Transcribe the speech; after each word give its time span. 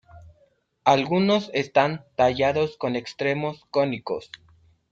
Algunos 0.83 1.51
están 1.53 2.05
tallados 2.15 2.75
con 2.75 2.95
extremos 2.95 3.67
cónicos. 3.69 4.31